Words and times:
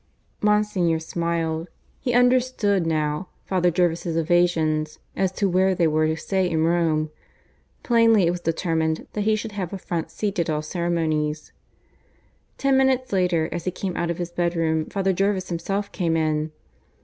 Monsignor 0.41 0.97
smiled. 0.97 1.67
He 1.99 2.15
understood 2.15 2.87
now 2.87 3.27
Father 3.45 3.69
Jervis' 3.69 4.07
evasions 4.07 4.97
as 5.15 5.31
to 5.33 5.47
where 5.47 5.75
they 5.75 5.85
were 5.85 6.07
to 6.07 6.15
stay 6.17 6.49
in 6.49 6.63
Rome. 6.63 7.11
Plainly 7.83 8.25
it 8.25 8.31
was 8.31 8.41
determined 8.41 9.05
that 9.13 9.25
he 9.25 9.35
should 9.35 9.51
have 9.51 9.73
a 9.73 9.77
front 9.77 10.09
seat 10.09 10.39
at 10.39 10.49
all 10.49 10.63
ceremonies. 10.63 11.51
Ten 12.57 12.77
minutes 12.77 13.13
later, 13.13 13.47
as 13.51 13.65
he 13.65 13.69
came 13.69 13.95
out 13.95 14.09
of 14.09 14.17
his 14.17 14.31
bedroom, 14.31 14.85
Father 14.85 15.13
Jervis 15.13 15.49
himself 15.49 15.91
came 15.91 16.17
in. 16.17 16.51